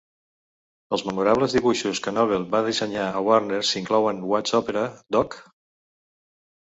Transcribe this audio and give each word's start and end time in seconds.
Els 0.95 1.03
memorables 1.09 1.55
dibuixos 1.57 2.01
que 2.07 2.13
Noble 2.15 2.41
va 2.57 2.63
dissenyar 2.69 3.05
a 3.19 3.23
Warners 3.29 3.75
inclouen 3.83 4.25
What's 4.33 4.57
Opera, 4.61 4.85
Doc? 5.17 5.39